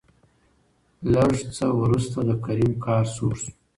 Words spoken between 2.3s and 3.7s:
کريم قهر سوړ شو.